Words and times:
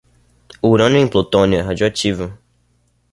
O 0.63 0.69
urânio 0.69 0.97
em 0.97 1.07
plutônio 1.07 1.59
é 1.59 1.61
radioativo. 1.61 2.35